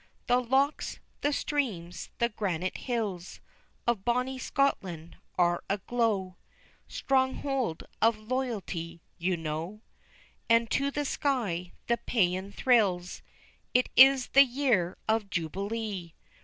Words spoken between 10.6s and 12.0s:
to the sky the